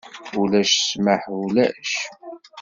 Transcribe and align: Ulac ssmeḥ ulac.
Ulac 0.41 0.71
ssmeḥ 0.73 1.21
ulac. 1.39 1.91